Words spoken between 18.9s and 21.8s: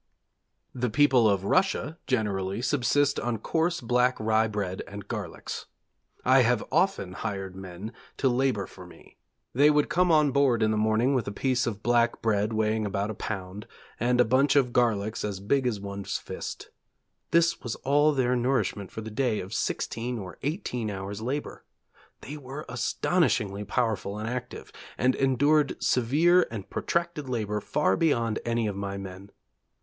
the day of sixteen or eighteen hours' labour.